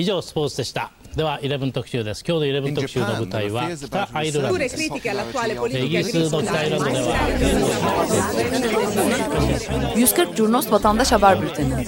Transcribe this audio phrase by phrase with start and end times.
[0.00, 4.98] 以上スポーツでしたでは11特集です今日の11特集の舞台は北アイルランドですイギ
[5.96, 7.16] リスの北アイルランドでは
[9.96, 11.86] 140 Curnos Vatandaş Haber Bülteni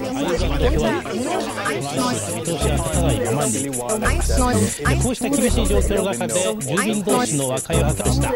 [5.03, 6.35] こうした厳しい状況の中で
[6.65, 8.29] 住民同士の和解を図りした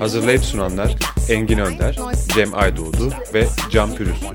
[0.00, 0.96] Hazırlayıp sunanlar
[1.28, 1.96] Engin Önder,
[2.34, 4.28] Cem Aydoğdu ve Can Pürüzsüz.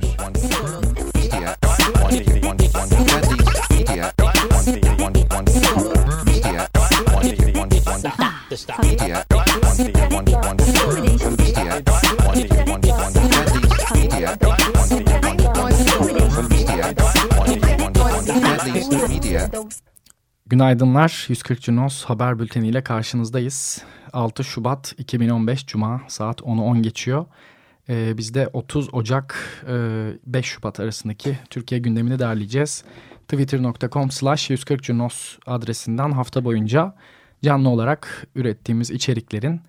[20.54, 21.26] Günaydınlar.
[21.28, 23.82] 140 Cunos haber bülteniyle karşınızdayız.
[24.12, 27.24] 6 Şubat 2015 Cuma saat 10'u 10 geçiyor.
[27.88, 29.36] Ee, biz de 30 Ocak
[29.68, 29.74] e,
[30.26, 32.84] 5 Şubat arasındaki Türkiye gündemini derleyeceğiz.
[33.28, 36.94] Twitter.com slash 140 Cunos adresinden hafta boyunca
[37.42, 39.60] canlı olarak ürettiğimiz içeriklerin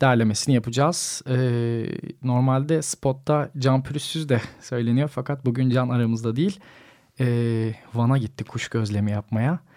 [0.00, 1.22] derlemesini yapacağız.
[1.28, 1.84] Ee,
[2.22, 6.60] normalde spotta Can Pürüzsüz de söyleniyor fakat bugün Can aramızda değil.
[7.20, 9.69] Ee, Van'a gitti kuş gözlemi yapmaya.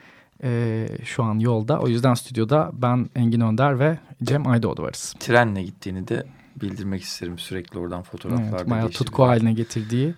[0.43, 1.79] Ee, şu an yolda.
[1.79, 5.15] O yüzden stüdyoda ben Engin Önder ve Cem Aydoğdu varız.
[5.19, 6.23] Trenle gittiğini de
[6.61, 7.37] bildirmek isterim.
[7.39, 10.15] Sürekli oradan fotoğraflar Evet, bayağı tutku haline getirdiği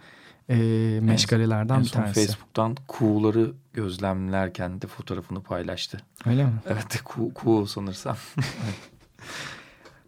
[0.50, 0.56] e,
[1.02, 2.28] meşgalelerden en bir son tanesi.
[2.28, 5.98] Facebook'tan kuğuları gözlemlerken de fotoğrafını paylaştı.
[6.26, 6.52] Öyle mi?
[6.68, 8.18] Evet kuğu, kuğu sanırsam.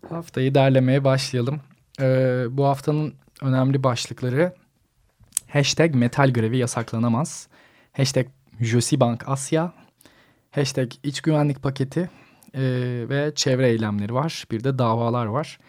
[0.09, 1.61] Haftayı derlemeye başlayalım.
[2.01, 4.53] Ee, bu haftanın önemli başlıkları
[5.49, 7.47] hashtag metal grevi yasaklanamaz.
[7.93, 8.27] Hashtag
[8.59, 9.73] Josibank Asya.
[10.58, 12.09] Hashtag iç güvenlik paketi
[12.53, 12.61] e,
[13.09, 14.45] ve çevre eylemleri var.
[14.52, 15.59] Bir de davalar var.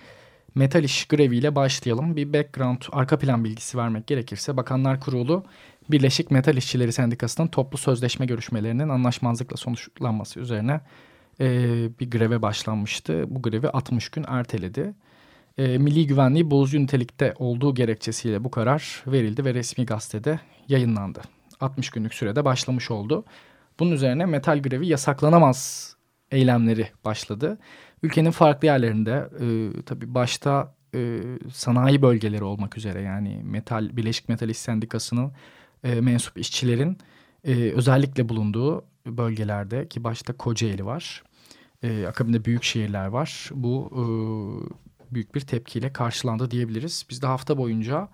[0.54, 2.16] Metal iş greviyle başlayalım.
[2.16, 5.44] Bir background, arka plan bilgisi vermek gerekirse Bakanlar Kurulu
[5.90, 10.80] Birleşik Metal İşçileri Sendikası'nın toplu sözleşme görüşmelerinin anlaşmazlıkla sonuçlanması üzerine
[11.40, 11.46] e,
[12.00, 13.24] bir greve başlanmıştı.
[13.28, 14.94] Bu grevi 60 gün erteledi.
[15.58, 21.20] E, milli güvenliği bozucu nitelikte olduğu gerekçesiyle bu karar verildi ve resmi gazetede yayınlandı.
[21.60, 23.24] 60 günlük sürede başlamış oldu.
[23.80, 25.88] Bunun üzerine metal grevi yasaklanamaz
[26.30, 27.58] eylemleri başladı.
[28.02, 29.46] Ülkenin farklı yerlerinde e,
[29.82, 31.20] tabii başta e,
[31.52, 35.32] sanayi bölgeleri olmak üzere yani metal Birleşik Metal İş Sendikası'nın
[35.84, 36.98] e, mensup işçilerin
[37.44, 41.24] e, özellikle bulunduğu bölgelerde ki başta Kocaeli var.
[41.82, 43.50] E, akabinde büyük şehirler var.
[43.54, 44.02] Bu e,
[45.14, 47.06] büyük bir tepkiyle karşılandı diyebiliriz.
[47.10, 48.08] Biz de hafta boyunca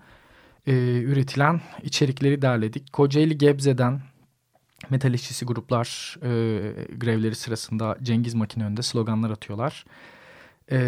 [0.67, 2.93] e, üretilen içerikleri derledik.
[2.93, 4.01] Kocaeli Gebze'den
[4.89, 6.27] metal işçisi gruplar e,
[6.97, 9.85] grevleri sırasında Cengiz Makine önünde sloganlar atıyorlar.
[10.71, 10.79] E,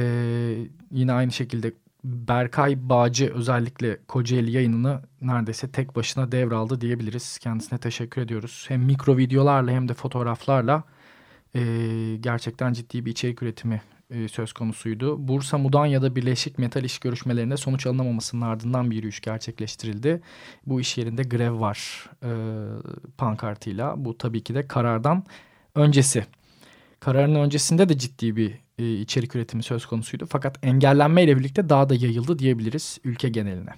[0.91, 7.37] yine aynı şekilde Berkay Bağcı özellikle Kocaeli yayınını neredeyse tek başına devraldı diyebiliriz.
[7.37, 8.65] Kendisine teşekkür ediyoruz.
[8.67, 10.83] Hem mikro videolarla hem de fotoğraflarla
[11.55, 11.61] e,
[12.19, 15.27] gerçekten ciddi bir içerik üretimi e, söz konusuydu.
[15.27, 20.21] Bursa Mudanya'da Birleşik Metal İş görüşmelerinde sonuç alınamamasının ardından bir yürüyüş gerçekleştirildi.
[20.65, 22.31] Bu iş yerinde grev var e,
[23.17, 23.93] pankartıyla.
[23.97, 25.23] Bu tabii ki de karardan
[25.75, 26.25] öncesi.
[26.99, 30.25] Kararın öncesinde de ciddi bir e, içerik üretimi söz konusuydu.
[30.29, 33.71] Fakat engellenmeyle birlikte daha da yayıldı diyebiliriz ülke geneline.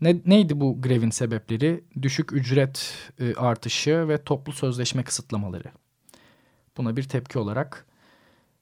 [0.00, 1.84] Ne, neydi bu grevin sebepleri?
[2.02, 5.68] Düşük ücret e, artışı ve toplu sözleşme kısıtlamaları.
[6.76, 7.86] Buna bir tepki olarak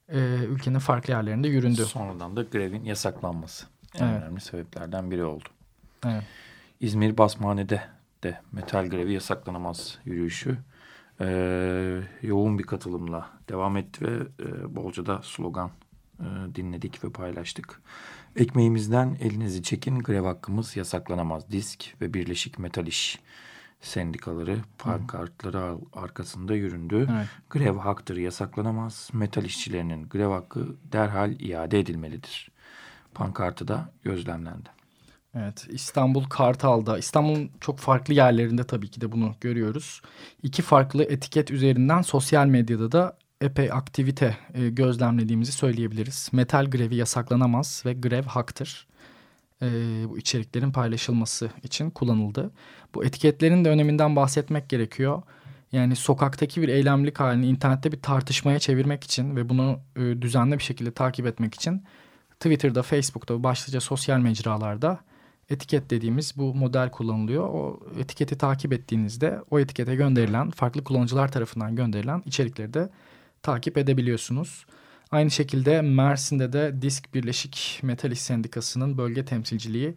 [0.09, 1.85] e, ülkenin farklı yerlerinde yüründü.
[1.85, 3.65] Sonradan da grevin yasaklanması.
[3.95, 4.23] En Evet.
[4.23, 5.49] önemli sebeplerden biri oldu.
[6.05, 6.23] Evet.
[6.79, 7.81] İzmir Basmane'de
[8.23, 10.57] de metal grevi yasaklanamaz yürüyüşü
[11.21, 11.27] e,
[12.21, 15.71] yoğun bir katılımla devam etti ve e, bolca da slogan
[16.19, 16.25] e,
[16.55, 17.81] dinledik ve paylaştık.
[18.35, 23.19] Ekmeğimizden elinizi çekin grev hakkımız yasaklanamaz disk ve Birleşik Metal İş
[23.81, 27.07] sendikaları pankartları ar- arkasında yüründü.
[27.17, 27.27] Evet.
[27.49, 29.09] Grev haktır yasaklanamaz.
[29.13, 32.51] Metal işçilerinin grev hakkı derhal iade edilmelidir.
[33.13, 34.69] Pankartı da gözlemlendi.
[35.35, 40.01] Evet İstanbul Kartal'da İstanbul'un çok farklı yerlerinde tabii ki de bunu görüyoruz.
[40.43, 46.29] İki farklı etiket üzerinden sosyal medyada da epey aktivite e, gözlemlediğimizi söyleyebiliriz.
[46.31, 48.87] Metal grevi yasaklanamaz ve grev haktır.
[49.61, 49.67] E,
[50.09, 52.51] bu içeriklerin paylaşılması için kullanıldı.
[52.95, 55.21] Bu etiketlerin de öneminden bahsetmek gerekiyor.
[55.71, 60.63] Yani sokaktaki bir eylemlik halini internette bir tartışmaya çevirmek için ve bunu e, düzenli bir
[60.63, 61.83] şekilde takip etmek için
[62.39, 64.99] Twitter'da, Facebook'ta başlıca sosyal mecralarda
[65.49, 67.43] etiket dediğimiz bu model kullanılıyor.
[67.43, 72.89] O etiketi takip ettiğinizde o etikete gönderilen farklı kullanıcılar tarafından gönderilen içerikleri de
[73.43, 74.65] takip edebiliyorsunuz.
[75.11, 79.95] Aynı şekilde Mersin'de de Disk Birleşik Metal İş Sendikası'nın bölge temsilciliği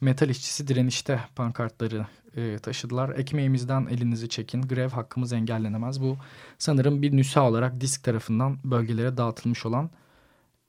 [0.00, 2.06] metal işçisi direnişte pankartları
[2.36, 3.08] e, taşıdılar.
[3.18, 6.02] Ekmeğimizden elinizi çekin, grev hakkımız engellenemez.
[6.02, 6.16] Bu
[6.58, 9.90] sanırım bir nüsa olarak disk tarafından bölgelere dağıtılmış olan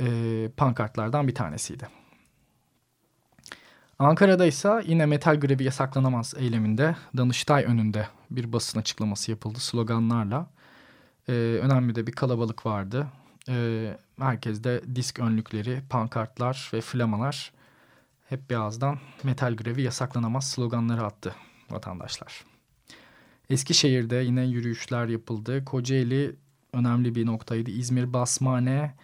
[0.01, 1.87] e, pankartlardan bir tanesiydi.
[3.99, 10.47] Ankara'da ise yine metal grevi yasaklanamaz eyleminde Danıştay önünde bir basın açıklaması yapıldı sloganlarla.
[11.29, 13.07] Ee, önemli de bir kalabalık vardı.
[13.49, 17.53] Ee, herkeste disk önlükleri, pankartlar ve flamalar
[18.29, 21.35] hep bir ağızdan metal grevi yasaklanamaz sloganları attı
[21.69, 22.45] vatandaşlar.
[23.49, 25.65] Eskişehir'de yine yürüyüşler yapıldı.
[25.65, 26.35] Kocaeli
[26.73, 27.71] önemli bir noktaydı.
[27.71, 28.95] İzmir Basmane,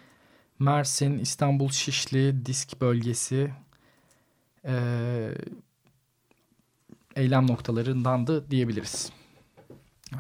[0.60, 3.54] Mersin, İstanbul Şişli, Disk bölgesi
[4.66, 4.76] e,
[7.16, 9.12] eylem noktalarındandı diyebiliriz.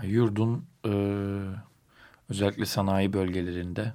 [0.03, 0.91] Yurdun e,
[2.29, 3.93] özellikle sanayi bölgelerinde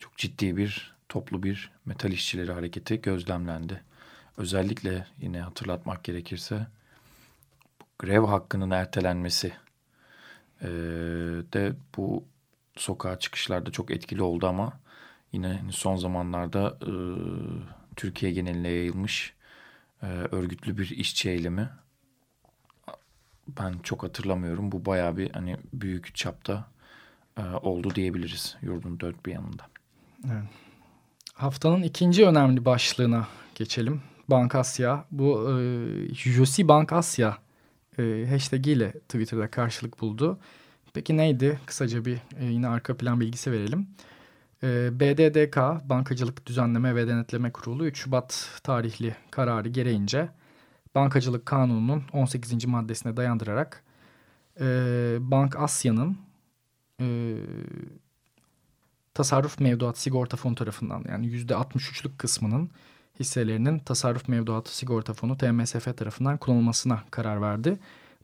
[0.00, 3.82] çok ciddi bir toplu bir metal işçileri hareketi gözlemlendi.
[4.36, 6.66] Özellikle yine hatırlatmak gerekirse
[7.98, 9.52] grev hakkının ertelenmesi
[10.60, 10.68] e,
[11.52, 12.24] de bu
[12.76, 14.80] sokağa çıkışlarda çok etkili oldu ama
[15.32, 16.92] yine son zamanlarda e,
[17.96, 19.34] Türkiye geneline yayılmış
[20.02, 21.68] e, örgütlü bir işçi eylemi.
[23.48, 24.72] Ben çok hatırlamıyorum.
[24.72, 26.68] Bu bayağı bir hani büyük çapta
[27.36, 29.79] e, oldu diyebiliriz yurdun dört bir yanında.
[31.34, 34.02] Haftanın ikinci önemli başlığına geçelim.
[34.28, 35.04] Bank Asya.
[35.10, 37.38] Bu e, Josi Bank Asya
[37.98, 40.38] e, hashtag ile Twitter'da karşılık buldu.
[40.94, 41.60] Peki neydi?
[41.66, 43.88] Kısaca bir e, yine arka plan bilgisi verelim.
[44.62, 45.56] E, BDDK
[45.88, 50.28] Bankacılık Düzenleme ve Denetleme Kurulu 3 Şubat tarihli kararı gereğince
[50.94, 52.64] Bankacılık Kanunu'nun 18.
[52.66, 53.84] maddesine dayandırarak
[54.60, 54.66] e,
[55.20, 56.18] Bank Asya'nın
[57.00, 57.36] e,
[59.14, 62.70] tasarruf mevduat sigorta fonu tarafından yani %63'lük kısmının
[63.20, 67.78] hisselerinin tasarruf mevduatı sigorta fonu TMSF tarafından kullanılmasına karar verdi.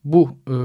[0.04, 0.56] Bu e,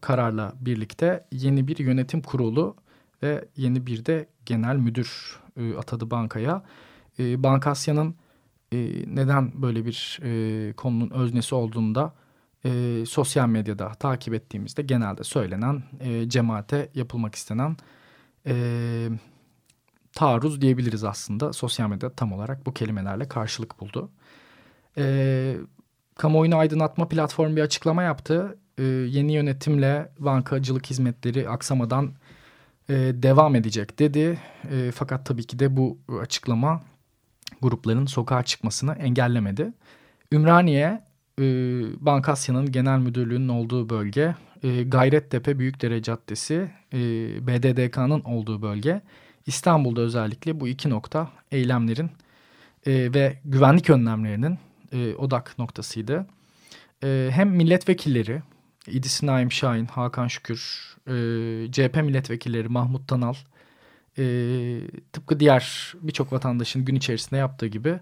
[0.00, 2.76] kararla birlikte yeni bir yönetim kurulu
[3.22, 6.62] ve yeni bir de genel müdür e, atadı bankaya.
[7.18, 8.14] E, Bankasya'nın
[8.72, 8.76] e,
[9.06, 12.14] neden böyle bir e, konunun öznesi olduğunda
[12.64, 17.76] e, sosyal medyada takip ettiğimizde genelde söylenen e, cemaate yapılmak istenen
[18.46, 19.08] e,
[20.14, 21.52] taarruz diyebiliriz aslında.
[21.52, 24.10] Sosyal medyada tam olarak bu kelimelerle karşılık buldu.
[24.98, 25.56] E,
[26.14, 28.58] kamuoyunu aydınlatma platformu bir açıklama yaptı.
[28.78, 32.12] E, yeni yönetimle bankacılık hizmetleri aksamadan
[32.88, 34.38] e, devam edecek dedi.
[34.70, 36.82] E, fakat tabii ki de bu açıklama
[37.62, 39.72] grupların sokağa çıkmasını engellemedi.
[40.32, 41.04] Ümraniye
[41.38, 41.44] e,
[42.06, 46.98] Bankasya'nın genel müdürlüğünün olduğu bölge, e, Gayrettepe Büyükdere Caddesi, e,
[47.46, 49.02] BDDK'nın olduğu bölge
[49.46, 52.10] İstanbul'da özellikle bu iki nokta eylemlerin
[52.86, 54.58] e, ve güvenlik önlemlerinin
[54.92, 56.26] e, odak noktasıydı.
[57.02, 58.42] E, hem milletvekilleri
[58.86, 61.12] İdris Naim Şahin, Hakan Şükür, e,
[61.72, 63.34] CHP milletvekilleri Mahmut Tanal,
[64.18, 64.24] e,
[65.12, 68.00] tıpkı diğer birçok vatandaşın gün içerisinde yaptığı gibi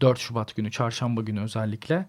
[0.00, 2.06] 4 Şubat günü, çarşamba günü özellikle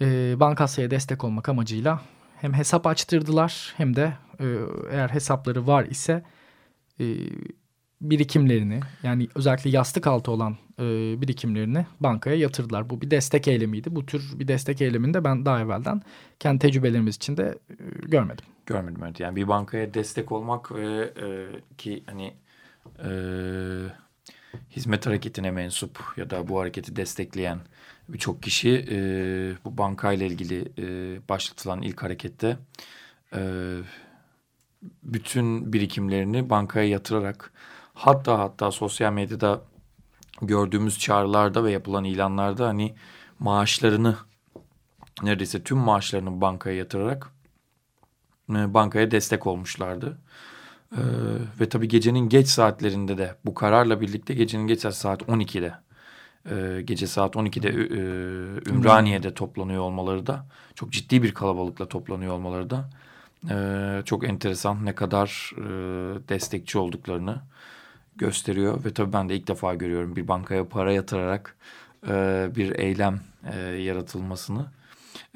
[0.00, 2.02] e, Bankasya'ya destek olmak amacıyla
[2.40, 4.44] hem hesap açtırdılar hem de e,
[4.90, 6.22] eğer hesapları var ise
[7.00, 7.04] e,
[8.10, 10.84] birikimlerini yani özellikle yastık altı olan e,
[11.20, 12.90] birikimlerini bankaya yatırdılar.
[12.90, 13.96] Bu bir destek eylemiydi.
[13.96, 16.02] Bu tür bir destek eyleminde ben daha evvelden
[16.40, 17.74] kendi tecrübelerimiz içinde e,
[18.08, 18.44] görmedim.
[18.66, 19.20] Görmedim evet.
[19.20, 21.26] Yani bir bankaya destek olmak ve e,
[21.78, 22.34] ki hani
[23.04, 23.10] e,
[24.70, 27.58] hizmet hareketine mensup ya da bu hareketi destekleyen
[28.08, 28.96] birçok kişi e,
[29.64, 32.56] bu bankayla ilgili e, başlatılan ilk harekette
[33.36, 33.40] e,
[35.02, 37.52] bütün birikimlerini bankaya yatırarak
[37.94, 39.60] Hatta hatta sosyal medyada
[40.42, 42.94] gördüğümüz çağrılarda ve yapılan ilanlarda hani
[43.38, 44.16] maaşlarını
[45.22, 47.30] neredeyse tüm maaşlarını bankaya yatırarak
[48.50, 50.18] e, bankaya destek olmuşlardı.
[50.94, 51.00] Ee,
[51.60, 55.74] ve tabii gecenin geç saatlerinde de bu kararla birlikte gecenin geç saat 12'de
[56.50, 62.70] e, gece saat 12'de e, Ümraniye'de toplanıyor olmaları da çok ciddi bir kalabalıkla toplanıyor olmaları
[62.70, 62.90] da
[63.50, 65.62] e, çok enteresan ne kadar e,
[66.28, 67.42] destekçi olduklarını
[68.16, 71.56] gösteriyor ve tabii ben de ilk defa görüyorum bir bankaya para yatırarak
[72.08, 73.20] e, bir eylem
[73.52, 74.66] e, yaratılmasını.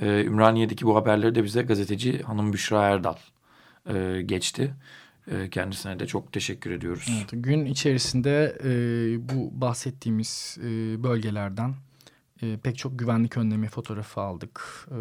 [0.03, 3.17] E, Ümraniye'deki bu haberleri de bize gazeteci hanım Büşra Erdal
[3.95, 4.75] e, geçti.
[5.31, 7.09] E, kendisine de çok teşekkür ediyoruz.
[7.19, 8.69] Evet, gün içerisinde e,
[9.29, 11.75] bu bahsettiğimiz e, bölgelerden
[12.43, 14.87] e, pek çok güvenlik önlemi fotoğrafı aldık.
[14.91, 14.99] E,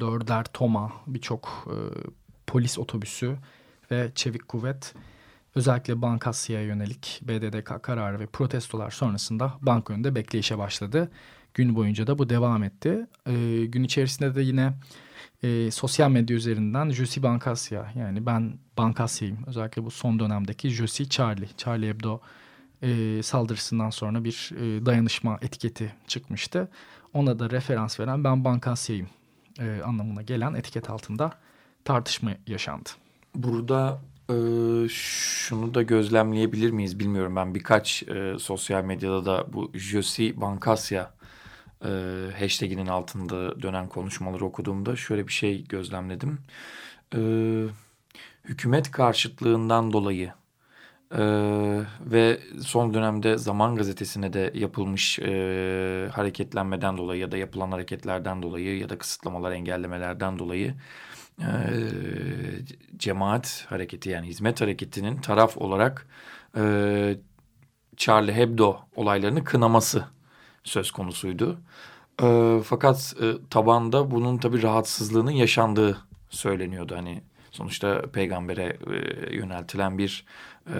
[0.00, 1.76] dörder TOMA, birçok e,
[2.46, 3.36] polis otobüsü
[3.90, 4.94] ve çevik kuvvet
[5.56, 11.10] özellikle Bankasya'ya yönelik BDDK kararı ve protestolar sonrasında bank önünde bekleyişe başladı.
[11.54, 13.06] gün boyunca da bu devam etti.
[13.26, 14.72] E, gün içerisinde de yine
[15.42, 19.38] e, sosyal medya üzerinden Jussi Bankasya yani ben Bankasya'yım.
[19.46, 21.48] Özellikle bu son dönemdeki Jussi Charlie.
[21.56, 22.20] Charlie Hebdo
[22.82, 26.68] e, saldırısından sonra bir e, dayanışma etiketi çıkmıştı.
[27.12, 29.08] Ona da referans veren ben Bankasya'yım
[29.60, 31.32] e, anlamına gelen etiket altında
[31.84, 32.88] tartışma yaşandı.
[33.34, 34.34] Burada e,
[34.88, 37.36] şunu da gözlemleyebilir miyiz bilmiyorum.
[37.36, 41.14] Ben birkaç e, sosyal medyada da bu Josi Bankasya
[41.84, 41.88] e,
[42.38, 46.38] hashtaginin altında dönen konuşmaları okuduğumda şöyle bir şey gözlemledim.
[47.14, 47.20] E,
[48.44, 50.32] hükümet karşıtlığından dolayı
[51.12, 51.22] e,
[52.00, 58.78] ve son dönemde Zaman Gazetesi'ne de yapılmış e, hareketlenmeden dolayı ya da yapılan hareketlerden dolayı
[58.78, 60.74] ya da kısıtlamalar, engellemelerden dolayı
[61.40, 61.46] e,
[62.96, 66.06] cemaat hareketi yani hizmet hareketinin taraf olarak
[66.56, 67.16] e,
[67.96, 70.04] Charlie Hebdo olaylarını kınaması
[70.64, 71.60] söz konusuydu.
[72.22, 75.98] E, fakat e, tabanda bunun tabii rahatsızlığının yaşandığı
[76.30, 76.96] söyleniyordu.
[76.96, 80.24] Hani sonuçta peygambere e, yöneltilen bir
[80.66, 80.78] e,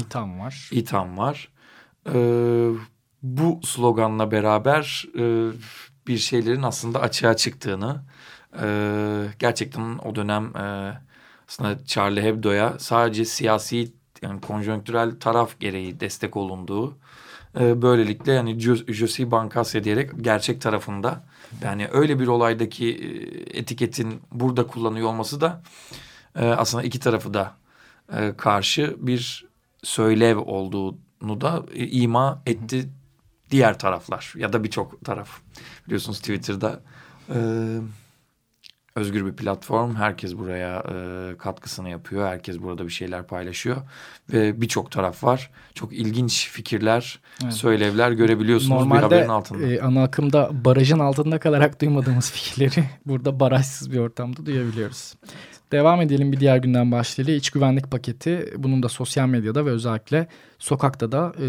[0.00, 0.68] itham var.
[0.72, 1.48] İtham var.
[2.06, 2.14] E,
[3.22, 5.50] bu sloganla beraber e,
[6.06, 8.02] bir şeylerin aslında açığa çıktığını
[8.60, 10.98] e, gerçekten o dönem e,
[11.48, 13.92] aslında Charlie Hebdo'ya sadece siyasi
[14.22, 16.98] yani konjonktürel taraf gereği destek olunduğu
[17.60, 21.24] e, böylelikle yani Josie Bankasya diyerek gerçek tarafında
[21.62, 25.62] yani öyle bir olaydaki e, etiketin burada kullanıyor olması da
[26.36, 27.54] e, aslında iki tarafı da
[28.16, 29.46] e, karşı bir
[29.82, 32.88] söylev olduğunu da e, ima etti
[33.50, 35.30] diğer taraflar ya da birçok taraf.
[35.86, 36.82] Biliyorsunuz Twitter'da
[37.34, 37.38] e,
[38.94, 39.94] özgür bir platform.
[39.94, 42.26] Herkes buraya e, katkısını yapıyor.
[42.26, 43.76] Herkes burada bir şeyler paylaşıyor.
[44.32, 45.50] Ve birçok taraf var.
[45.74, 47.52] Çok ilginç fikirler, evet.
[47.52, 49.66] söylevler görebiliyorsunuz Normalde, bir haberin altında.
[49.66, 55.14] E, ana akımda barajın altında kalarak duymadığımız fikirleri burada barajsız bir ortamda duyabiliyoruz.
[55.72, 57.34] Devam edelim bir diğer günden başlayalım.
[57.34, 61.46] İç güvenlik paketi bunun da sosyal medyada ve özellikle sokakta da e,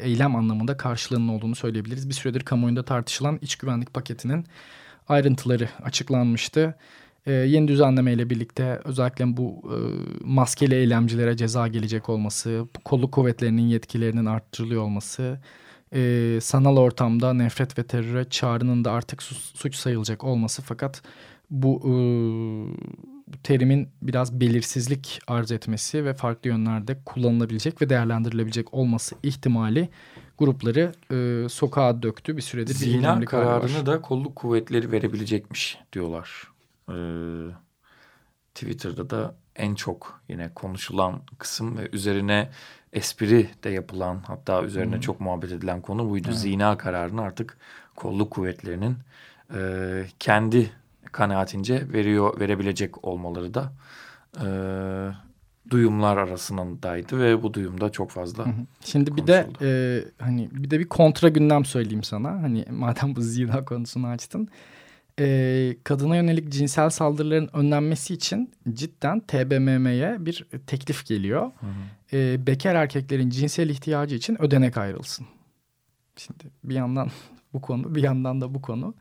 [0.00, 2.08] eylem anlamında karşılığının olduğunu söyleyebiliriz.
[2.08, 4.46] Bir süredir kamuoyunda tartışılan iç güvenlik paketinin
[5.08, 6.74] ayrıntıları açıklanmıştı.
[7.26, 9.76] E, yeni düzenleme ile birlikte özellikle bu e,
[10.24, 15.38] maskeli eylemcilere ceza gelecek olması, kolluk kuvvetlerinin yetkilerinin arttırılıyor olması,
[15.94, 21.02] e, sanal ortamda nefret ve teröre çağrının da artık suç sayılacak olması fakat
[21.50, 21.92] bu e,
[23.42, 29.88] terimin biraz belirsizlik arz etmesi ve farklı yönlerde kullanılabilecek ve değerlendirilebilecek olması ihtimali
[30.38, 32.36] grupları e, sokağa döktü.
[32.36, 36.48] Bir süredir bir Zina kararını da kolluk kuvvetleri verebilecekmiş diyorlar.
[36.88, 36.94] Ee,
[38.54, 42.50] Twitter'da da en çok yine konuşulan kısım ve üzerine
[42.92, 45.00] espri de yapılan hatta üzerine hmm.
[45.00, 46.28] çok muhabbet edilen konu buydu.
[46.30, 46.38] Evet.
[46.38, 47.58] Zina kararını artık
[47.96, 48.96] kolluk kuvvetlerinin
[49.54, 49.60] e,
[50.18, 50.70] kendi
[51.12, 53.72] kanaatince veriyor verebilecek olmaları da
[54.36, 54.48] e,
[55.70, 58.46] duyumlar arasındaydı ve bu duyumda çok fazla
[58.84, 59.68] Şimdi bir de e,
[60.18, 62.28] hani bir de bir kontra gündem söyleyeyim sana.
[62.28, 64.48] Hani madem bu zina konusunu açtın.
[65.20, 71.42] E, kadına yönelik cinsel saldırıların önlenmesi için cidden TBMM'ye bir teklif geliyor.
[71.42, 72.16] Hı hı.
[72.16, 75.26] E, bekar erkeklerin cinsel ihtiyacı için ödenek ayrılsın.
[76.16, 77.10] Şimdi bir yandan
[77.52, 78.94] bu konu bir yandan da bu konu.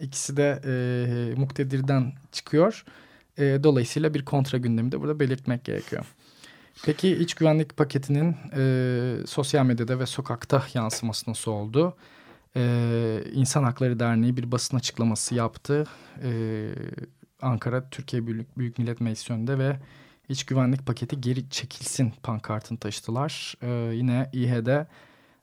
[0.00, 2.84] İkisi de e, muktedirden çıkıyor.
[3.38, 6.04] E, dolayısıyla bir kontra gündemi de burada belirtmek gerekiyor.
[6.84, 11.96] Peki iç güvenlik paketinin e, sosyal medyada ve sokakta yansıması nasıl oldu?
[12.56, 15.86] E, İnsan Hakları Derneği bir basın açıklaması yaptı.
[16.22, 16.68] E,
[17.42, 19.76] Ankara Türkiye Büyük, Büyük Millet Meclisi önünde ve
[20.28, 23.54] iç güvenlik paketi geri çekilsin pankartını taşıdılar.
[23.62, 24.86] E, yine İH'de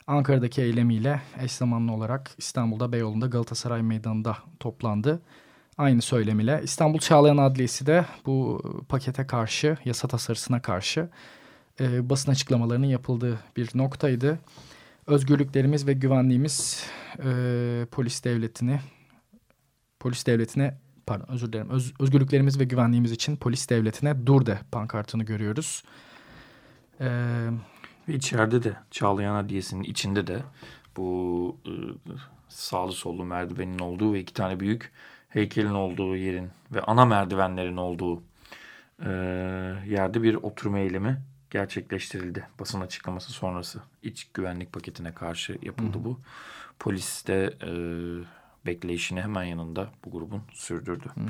[0.06, 5.22] Ankara'daki eylemiyle eş zamanlı olarak İstanbul'da Beyoğlu'nda Galatasaray Meydanı'nda toplandı.
[5.80, 11.08] Aynı söylem ile İstanbul Çağlayan Adliyesi de bu pakete karşı, yasa tasarısına karşı
[11.80, 14.38] e, basın açıklamalarının yapıldığı bir noktaydı.
[15.06, 16.86] Özgürlüklerimiz ve güvenliğimiz
[17.18, 18.80] e, polis devletini,
[20.00, 25.24] polis devletine pardon özür dilerim öz, özgürlüklerimiz ve güvenliğimiz için polis devletine dur de pankartını
[25.24, 25.84] görüyoruz.
[27.00, 27.48] Ee,
[28.08, 30.42] ve içeride de Çağlayan Adliyesi'nin içinde de
[30.96, 31.72] bu e,
[32.48, 34.92] sağlı sollu merdivenin olduğu ve iki tane büyük
[35.30, 38.22] heykelin olduğu yerin ve ana merdivenlerin olduğu
[39.04, 39.10] e,
[39.86, 42.46] yerde bir oturma eylemi gerçekleştirildi.
[42.60, 46.04] Basın açıklaması sonrası iç güvenlik paketine karşı yapıldı Hı.
[46.04, 46.20] bu.
[46.78, 47.70] Polis de e,
[48.66, 51.06] bekleyişini hemen yanında bu grubun sürdürdü.
[51.14, 51.20] Hı.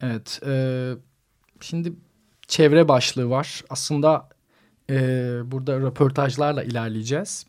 [0.00, 0.40] Evet.
[0.46, 0.92] E,
[1.60, 1.92] şimdi
[2.46, 3.64] çevre başlığı var.
[3.70, 4.28] Aslında
[4.90, 4.94] e,
[5.44, 7.46] burada röportajlarla ilerleyeceğiz.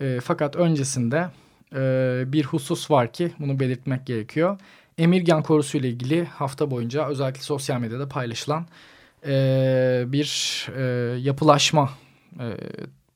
[0.00, 1.30] E, fakat öncesinde
[1.74, 4.58] e, bir husus var ki bunu belirtmek gerekiyor.
[4.98, 8.66] Emirgan korusu ile ilgili hafta boyunca özellikle sosyal medyada paylaşılan
[9.26, 10.82] e, bir e,
[11.20, 11.90] yapılaşma
[12.40, 12.56] e,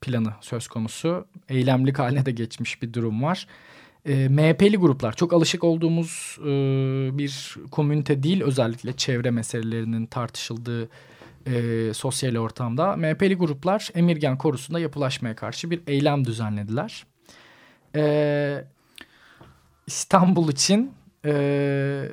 [0.00, 1.26] planı söz konusu.
[1.48, 3.46] Eylemlik haline de geçmiş bir durum var.
[4.06, 6.46] E, MHP'li gruplar çok alışık olduğumuz e,
[7.18, 10.88] bir komünite değil özellikle çevre meselelerinin tartışıldığı
[11.46, 12.96] e, sosyal ortamda.
[12.96, 17.06] MHP'li gruplar Emirgan korusunda yapılaşmaya karşı bir eylem düzenlediler.
[17.94, 18.64] E,
[19.86, 20.92] İstanbul için
[21.26, 22.08] e,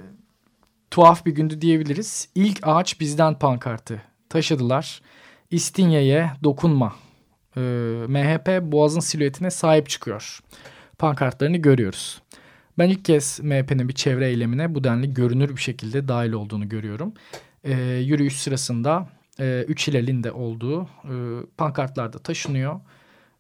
[0.92, 2.30] tuhaf bir gündü diyebiliriz.
[2.36, 5.02] İlk ağaç bizden pankartı taşıdılar.
[5.52, 6.96] İstinye'ye dokunma.
[7.58, 7.62] E,
[8.08, 10.40] MHP Boğaz'ın silüetine sahip çıkıyor.
[10.98, 12.22] Pankartlarını görüyoruz.
[12.78, 17.14] Ben ilk kez MHP'nin bir çevre eylemine bu denli görünür bir şekilde dahil olduğunu görüyorum.
[17.64, 21.14] E, yürüyüş sırasında e, üç hilalin de olduğu e,
[21.58, 22.80] pankartlarda taşınıyor.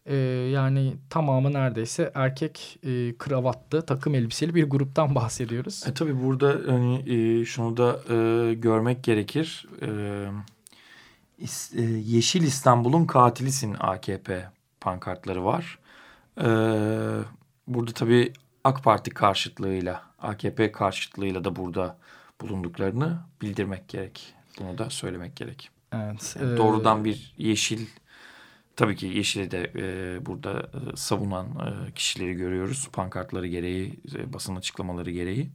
[0.06, 0.16] E,
[0.54, 5.84] yani tamamı neredeyse erkek e, kravatlı takım elbiseli bir gruptan bahsediyoruz.
[5.88, 9.68] E, tabii burada hani e, şunu da e, görmek gerekir.
[9.82, 9.88] E,
[11.38, 14.50] is, e, Yeşil İstanbul'un katilisin AKP
[14.82, 15.80] pankartları var.
[16.38, 16.48] E,
[17.68, 18.34] burada tabii
[18.64, 21.98] AK Parti karşıtlığıyla, AKP karşıtlığıyla da burada
[22.42, 24.34] bulunduklarını bildirmek gerek.
[24.60, 25.70] Bunu da söylemek gerek.
[25.94, 26.36] Evet.
[26.40, 27.88] Yani doğrudan bir yeşil
[28.76, 32.90] tabii ki yeşili de e, burada e, savunan e, kişileri görüyoruz.
[32.94, 35.50] Pankartları gereği, e, basın açıklamaları gereği.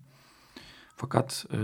[0.97, 1.59] Fakat e,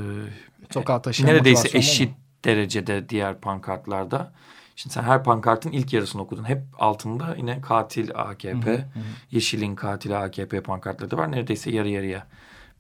[1.26, 2.16] neredeyse eşit mu?
[2.44, 4.32] derecede diğer pankartlarda.
[4.76, 6.44] Şimdi sen her pankartın ilk yarısını okudun.
[6.44, 9.02] Hep altında yine katil AKP, hı hı hı.
[9.30, 11.32] yeşilin katili AKP pankartları da var.
[11.32, 12.26] Neredeyse yarı yarıya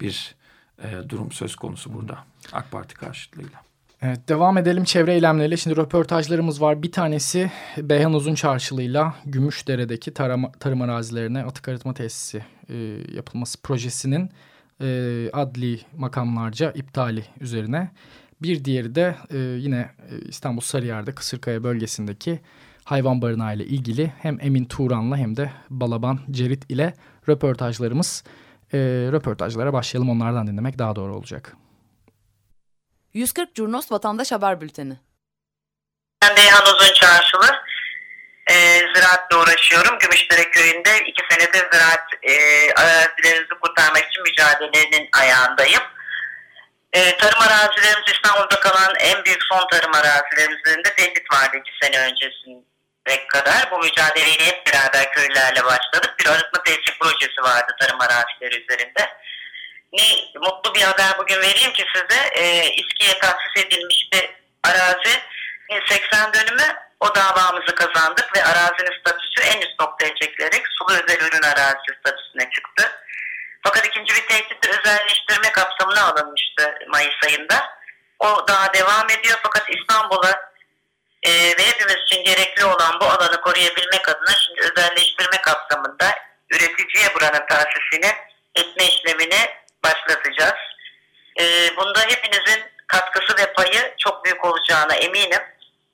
[0.00, 0.34] bir
[0.82, 2.18] e, durum söz konusu burada
[2.52, 3.62] AK Parti karşıtlığıyla.
[4.06, 5.56] Evet, devam edelim çevre eylemleriyle.
[5.56, 6.82] Şimdi röportajlarımız var.
[6.82, 12.74] Bir tanesi Beyhan Uzun Çarşılı'yla Gümüşdere'deki tarım, tarım arazilerine atık arıtma tesisi e,
[13.14, 14.30] yapılması projesinin
[14.80, 17.90] e, adli makamlarca iptali üzerine.
[18.42, 22.40] Bir diğeri de e, yine e, İstanbul Sarıyer'de Kısırkaya bölgesindeki
[22.84, 26.94] hayvan barınağı ile ilgili hem Emin Turan'la hem de Balaban Cerit ile
[27.28, 28.24] röportajlarımız.
[28.72, 28.78] E,
[29.12, 31.56] röportajlara başlayalım onlardan dinlemek daha doğru olacak.
[33.14, 34.96] 140 Curnos Vatandaş Haber Bülteni.
[36.22, 37.62] Ben Beyhan Uzun Çarşılı.
[38.50, 38.54] E,
[38.94, 39.98] ziraatla uğraşıyorum.
[39.98, 42.34] Gümüşdere köyünde iki senedir ziraat e,
[42.72, 45.82] arazilerimizi kurtarmak için mücadelenin ayağındayım.
[46.92, 51.98] E, tarım arazilerimiz İstanbul'da kalan en büyük son tarım arazilerimizin de tehdit vardı iki sene
[52.00, 53.70] öncesinde kadar.
[53.70, 56.14] Bu mücadeleyi hep beraber köylülerle başladık.
[56.20, 59.08] Bir arıtma tesis projesi vardı tarım arazileri üzerinde
[59.94, 62.20] ne mutlu bir haber bugün vereyim ki size.
[62.32, 64.30] E, İSKİ'ye tahsis edilmiş bir
[64.62, 65.20] arazi
[65.88, 71.42] 80 dönümü o davamızı kazandık ve arazinin statüsü en üst noktaya çekilerek sulu özel ürün
[71.42, 73.00] arazisi statüsüne çıktı.
[73.62, 77.74] Fakat ikinci bir tehdit özelleştirme kapsamına alınmıştı Mayıs ayında.
[78.18, 80.52] O daha devam ediyor fakat İstanbul'a
[81.22, 86.14] e, ve hepimiz için gerekli olan bu alanı koruyabilmek adına şimdi özelleştirme kapsamında
[86.50, 88.12] üreticiye buranın tahsisini
[88.54, 90.60] etme işlemini başlatacağız.
[91.40, 95.42] E, bunda hepinizin katkısı ve payı çok büyük olacağına eminim.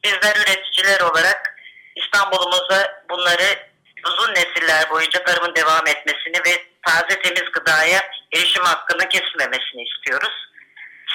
[0.05, 1.57] Bizler üreticiler olarak
[1.97, 3.71] İstanbul'umuza bunları
[4.07, 8.01] uzun nesiller boyunca tarımın devam etmesini ve taze temiz gıdaya
[8.33, 10.51] erişim hakkının kesilmemesini istiyoruz.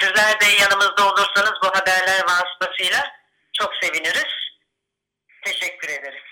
[0.00, 3.12] Sizler de yanımızda olursanız bu haberler vasıtasıyla
[3.52, 4.34] çok seviniriz.
[5.44, 6.22] Teşekkür ederiz.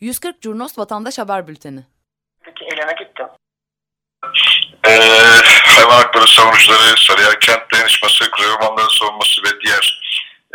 [0.00, 1.84] 140 Curnos Vatandaş Haber Bülteni.
[2.44, 3.26] Peki eleme gittim
[4.86, 10.02] e, hayvan hakları savunucuları, Sarıyer Kent Dayanışması, Kuzey Ormanları Savunması ve diğer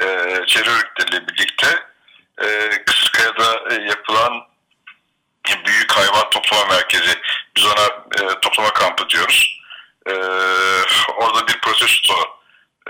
[0.01, 0.05] e,
[0.45, 1.67] çevre örgütleriyle birlikte
[2.41, 4.49] e, Kısırkaya'da e, yapılan
[5.65, 7.19] büyük hayvan toplama merkezi,
[7.57, 7.85] biz ona
[8.21, 9.61] e, toplama kampı diyoruz.
[10.07, 10.13] E,
[11.17, 12.13] orada bir protesto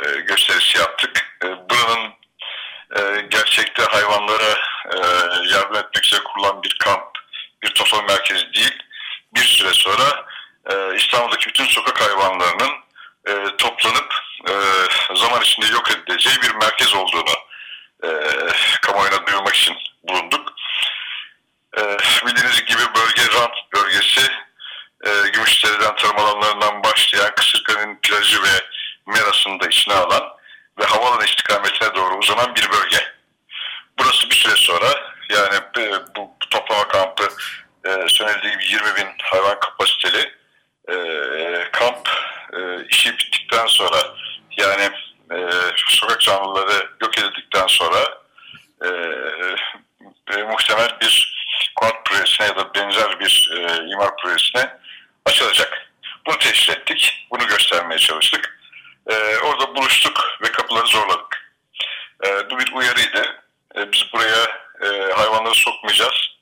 [0.05, 1.37] e, gösterisi yaptık.
[1.43, 2.13] E, buranın
[2.97, 4.57] e, gerçekte hayvanlara
[4.93, 4.97] e,
[5.53, 7.03] yardım etmek üzere kurulan bir kamp,
[7.63, 8.83] bir toplama merkezi değil.
[9.35, 10.25] Bir süre sonra
[10.71, 12.71] e, İstanbul'daki bütün sokak hayvanlarının
[13.27, 14.13] e, toplanıp
[14.49, 14.53] e,
[15.15, 17.33] zaman içinde yok edileceği bir merkez olduğunu
[18.03, 18.09] e,
[18.81, 20.53] kamuoyuna duyurmak için bulunduk.
[21.77, 21.81] E,
[22.25, 24.31] bildiğiniz gibi bölge rant bölgesi
[25.05, 28.65] e, Gümüşdere'den tarım alanlarından başlayan Kısırkale'nin plajı ve
[29.05, 30.23] merasını da içine alan
[30.79, 33.13] ve havalan istikametine doğru uzanan bir bölge.
[33.99, 34.87] Burası bir süre sonra
[35.29, 37.29] yani e, bu, toplama kampı
[37.85, 40.38] e, söylendiği gibi 20 bin hayvan kapasiteli
[40.91, 42.09] e, kamp
[42.53, 43.97] e, işi bittikten sonra
[44.57, 44.89] yani
[45.31, 45.37] e,
[45.87, 48.19] sokak canlıları yok edildikten sonra
[48.83, 48.87] e,
[50.33, 51.39] e, muhtemel bir
[51.75, 54.77] konut projesine ya da benzer bir e, imar projesine
[55.25, 55.91] açılacak.
[56.27, 57.27] Bunu teşhis ettik.
[57.31, 58.59] Bunu göstermeye çalıştık.
[59.07, 61.55] E, orada buluştuk ve kapıları zorladık.
[62.25, 63.43] E, bu bir uyarıydı.
[63.75, 64.43] E, biz buraya
[64.81, 66.39] e, hayvanları sokmayacağız.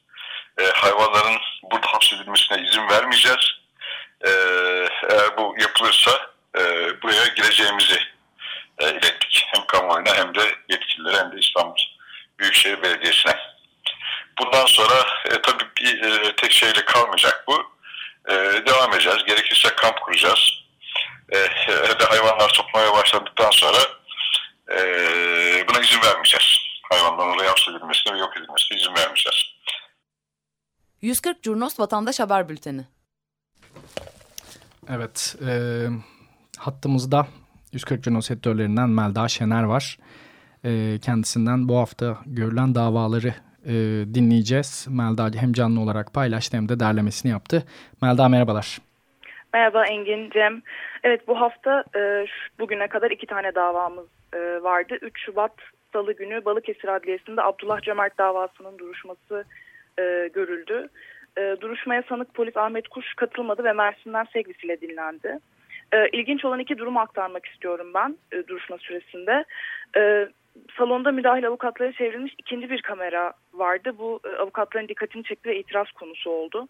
[0.59, 3.57] E, hayvanların burada hapsedilmesine izin vermeyeceğiz.
[4.25, 4.29] E,
[5.09, 6.11] eğer bu yapılırsa
[6.57, 6.61] e,
[7.01, 7.99] buraya gireceğimizi
[8.79, 9.43] e, ilettik.
[9.53, 11.81] Hem kamuoyuna hem de yetkililere hem de İstanbul
[12.39, 13.35] Büyükşehir Belediyesi'ne.
[14.39, 17.71] Bundan sonra e, tabii bir e, tek şeyle kalmayacak bu.
[18.29, 18.33] E,
[18.65, 19.23] devam edeceğiz.
[19.25, 20.63] Gerekirse kamp kuracağız.
[21.29, 21.37] E,
[21.99, 23.77] de hayvanlar sokmaya başladıktan sonra
[24.71, 24.77] e,
[25.67, 26.57] buna izin vermeyeceğiz.
[26.91, 29.43] Hayvanların oraya hapsedilmesine ve yok edilmesine izin vermeyeceğiz.
[31.01, 32.96] 140 Curnos Vatandaş Haber Bülteni.
[34.95, 35.51] Evet, e,
[36.59, 37.27] hattımızda
[37.73, 39.97] 140 Curnos editörlerinden Melda Şener var.
[40.65, 40.69] E,
[41.01, 43.33] kendisinden bu hafta görülen davaları
[43.65, 43.73] e,
[44.13, 44.87] dinleyeceğiz.
[44.89, 47.63] Melda hem canlı olarak paylaştı hem de derlemesini yaptı.
[48.01, 48.77] Melda merhabalar.
[49.53, 50.61] Merhaba Engin, Cem.
[51.03, 52.25] Evet bu hafta e,
[52.59, 54.97] bugüne kadar iki tane davamız e, vardı.
[55.01, 55.53] 3 Şubat
[55.93, 59.45] Salı günü Balıkesir Adliyesi'nde Abdullah Cömert davasının duruşması
[59.99, 60.89] e, görüldü.
[61.37, 65.39] E, duruşmaya sanık polis Ahmet Kuş katılmadı ve Mersin'den sevgisiyle dinlendi.
[65.93, 69.45] E, ilginç olan iki durumu aktarmak istiyorum ben e, duruşma süresinde.
[69.97, 70.27] E,
[70.77, 73.91] salonda müdahil avukatlara çevrilmiş ikinci bir kamera vardı.
[73.97, 76.67] Bu e, avukatların dikkatini çekti ve itiraz konusu oldu.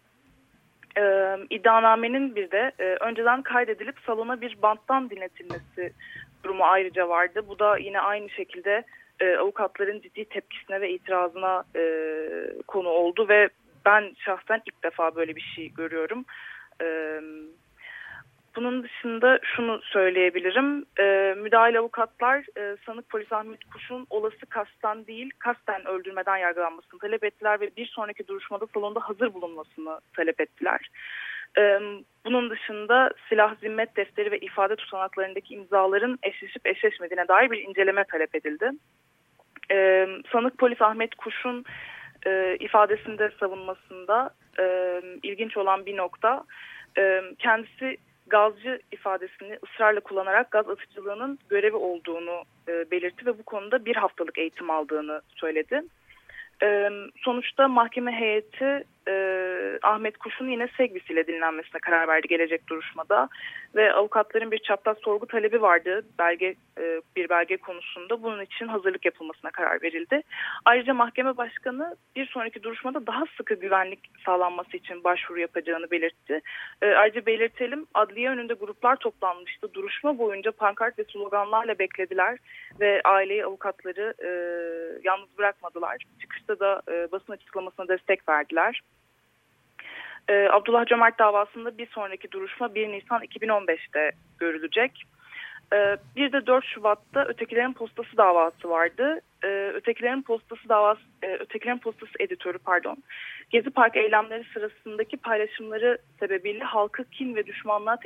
[0.98, 1.02] E,
[1.50, 5.92] iddianamenin bir de e, önceden kaydedilip salona bir banttan dinletilmesi
[6.44, 7.42] durumu ayrıca vardı.
[7.48, 8.84] Bu da yine aynı şekilde
[9.20, 11.82] e, avukatların ciddi tepkisine ve itirazına e,
[12.66, 13.48] konu oldu ve
[13.84, 16.24] ben şahsen ilk defa böyle bir şey görüyorum.
[16.80, 17.22] Evet
[18.58, 20.84] bunun dışında şunu söyleyebilirim.
[20.98, 27.24] E, müdahil avukatlar e, sanık polis Ahmet Kuş'un olası kasten değil kasten öldürmeden yargılanmasını talep
[27.24, 30.90] ettiler ve bir sonraki duruşmada salonda hazır bulunmasını talep ettiler.
[31.58, 31.80] E,
[32.24, 38.34] bunun dışında silah zimmet defteri ve ifade tutanaklarındaki imzaların eşleşip eşleşmediğine dair bir inceleme talep
[38.34, 38.70] edildi.
[39.70, 41.64] E, sanık polis Ahmet Kuş'un
[42.26, 44.64] e, ifadesinde savunmasında e,
[45.22, 46.44] ilginç olan bir nokta
[46.98, 53.84] e, kendisi gazcı ifadesini ısrarla kullanarak gaz atıcılığının görevi olduğunu e, belirtti ve bu konuda
[53.84, 55.82] bir haftalık eğitim aldığını söyledi.
[56.62, 63.28] E, sonuçta mahkeme heyeti e, Ahmet Kuş'un yine sevgisiyle dinlenmesine karar verdi gelecek duruşmada
[63.74, 69.04] ve avukatların bir çapraz sorgu talebi vardı belge e, bir belge konusunda bunun için hazırlık
[69.04, 70.22] yapılmasına karar verildi.
[70.64, 76.40] Ayrıca mahkeme başkanı bir sonraki duruşmada daha sıkı güvenlik sağlanması için başvuru yapacağını belirtti.
[76.82, 79.74] E, ayrıca belirtelim adliye önünde gruplar toplanmıştı.
[79.74, 82.38] Duruşma boyunca pankart ve sloganlarla beklediler
[82.80, 84.28] ve aileyi avukatları e,
[85.04, 85.96] yalnız bırakmadılar.
[86.20, 88.80] Çıkışta da e, basın açıklamasına destek verdiler.
[90.28, 95.02] Ee, Abdullah Cömert davasında bir sonraki duruşma 1 Nisan 2015'te görülecek.
[95.72, 99.20] Ee, bir de 4 Şubat'ta Ötekilerin Postası davası vardı.
[99.44, 102.96] Ee, Ötekilerin Postası davası, e, Ötekilerin Postası editörü pardon.
[103.50, 107.98] Gezi Park eylemleri sırasındaki paylaşımları sebebiyle halkı kin ve düşmanlığa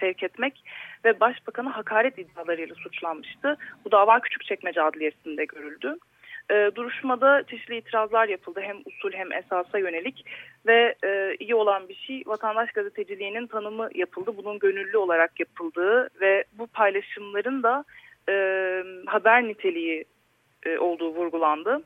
[0.00, 0.64] sevk etmek
[1.04, 3.56] ve başbakanı hakaret iddialarıyla suçlanmıştı.
[3.84, 5.96] Bu dava Küçükçekmece Adliyesi'nde görüldü.
[6.50, 10.24] E, duruşmada çeşitli itirazlar yapıldı hem usul hem esasa yönelik
[10.66, 14.32] ve e, iyi olan bir şey vatandaş gazeteciliğinin tanımı yapıldı.
[14.36, 17.84] Bunun gönüllü olarak yapıldığı ve bu paylaşımların da
[18.28, 18.34] e,
[19.06, 20.04] haber niteliği
[20.66, 21.82] e, olduğu vurgulandı.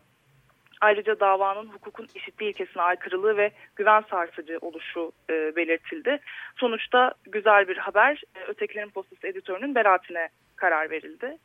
[0.81, 6.19] Ayrıca davanın hukukun eşitliği ilkesine aykırılığı ve güven sarsıcı oluşu e, belirtildi.
[6.57, 11.39] Sonuçta güzel bir haber e, Ötekilerin Postası editörünün beraatine karar verildi.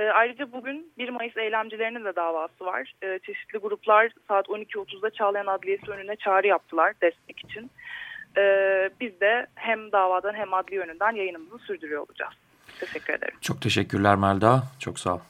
[0.00, 2.92] Ayrıca bugün 1 Mayıs eylemcilerinin de davası var.
[3.02, 7.70] E, çeşitli gruplar saat 12.30'da Çağlayan Adliyesi önüne çağrı yaptılar destek için.
[8.36, 8.42] E,
[9.00, 12.34] biz de hem davadan hem adli yönünden yayınımızı sürdürüyor olacağız.
[12.80, 13.34] Teşekkür ederim.
[13.40, 14.62] Çok teşekkürler Melda.
[14.78, 15.20] Çok sağ ol.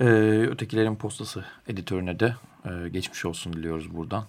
[0.00, 0.04] Ee,
[0.50, 4.24] Ötekilerin Postası editörüne de e, geçmiş olsun diliyoruz buradan.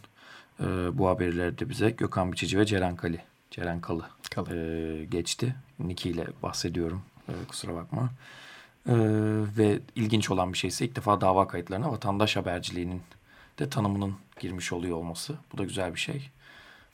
[0.59, 0.65] E,
[0.97, 3.21] bu haberleri de bize Gökhan Biçici ve Ceren Kali,
[3.51, 4.03] Ceren Kalı,
[4.35, 4.55] Kalı.
[4.55, 5.55] E, geçti.
[5.79, 7.03] Niki ile bahsediyorum.
[7.29, 8.09] E, kusura bakma.
[8.87, 8.93] Ee,
[9.57, 13.01] ve ilginç olan bir şeyse ilk defa dava kayıtlarına vatandaş haberciliğinin
[13.59, 15.35] de tanımının girmiş oluyor olması.
[15.53, 16.29] Bu da güzel bir şey.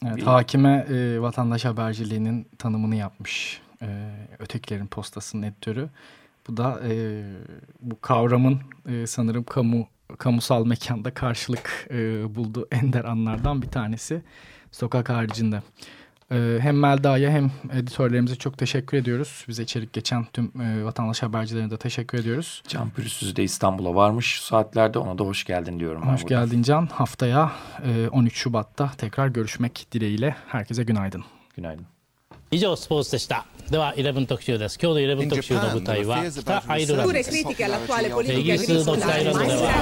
[0.06, 0.21] Evet, bir...
[0.21, 5.89] Hakime e, vatandaş haberciliğinin tanımını yapmış e, Ötekilerin Postası'nın editörü.
[6.47, 7.23] Bu da e,
[7.82, 14.21] bu kavramın e, sanırım kamu kamusal mekanda karşılık e, bulduğu ender anlardan bir tanesi
[14.71, 15.62] sokak haricinde.
[16.32, 19.46] Ee, hem Melda'ya hem editörlerimize çok teşekkür ediyoruz.
[19.48, 22.63] Bize içerik geçen tüm e, vatandaş habercilerine de teşekkür ediyoruz.
[22.68, 25.00] Can Pürüzsüz de İstanbul'a varmış saatlerde.
[25.00, 26.02] Ona da hoş geldin diyorum.
[26.02, 26.46] Hoş buradan.
[26.46, 26.86] geldin Can.
[26.86, 27.52] Haftaya
[27.86, 30.36] e, 13 Şubat'ta tekrar görüşmek dileğiyle.
[30.48, 31.24] Herkese günaydın.
[31.56, 31.86] Günaydın.
[32.50, 37.54] 以上スポーツでしたでは11特集です今日の11特集の舞台は北アイルランドですイギ
[38.54, 39.74] リスの北アイルランドでは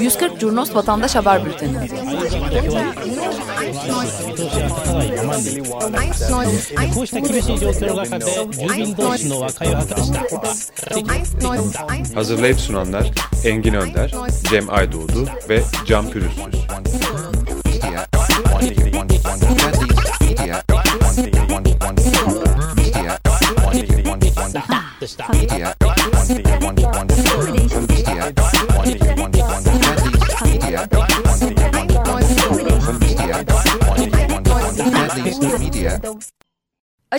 [0.00, 1.76] 140 Curnos Vatandaş Haber Bülteni.
[12.14, 13.10] Hazırlayıp sunanlar
[13.44, 14.14] Engin Önder,
[14.50, 16.66] Cem Aydoğdu ve Can Pürüzsüz.